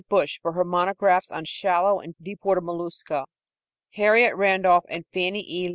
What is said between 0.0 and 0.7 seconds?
Bush for her